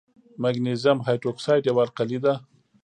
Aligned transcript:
مګنیزیم 0.41 0.99
هایدروکساید 1.05 1.63
یوه 1.69 1.81
القلي 1.85 2.19
ده. 2.25 2.33